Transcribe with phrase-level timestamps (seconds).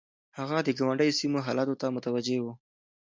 [0.37, 2.45] هغه د ګاونډيو سيمو حالاتو ته متوجه و.